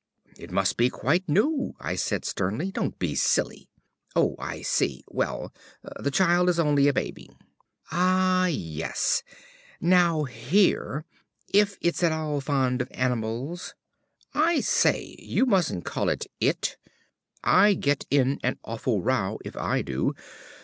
[0.35, 2.71] "It must be quite new," I said sternly.
[2.71, 3.69] "Don't be silly.
[4.15, 5.53] Oh, I see; well,
[5.99, 7.29] the child is only a baby."
[7.91, 9.21] "Ah, yes.
[9.79, 11.05] Now here
[11.53, 13.75] if it's at all fond of animals"
[14.51, 16.77] "I say, you mustn't call it 'IT.'
[17.43, 20.15] I get in an awful row if I do.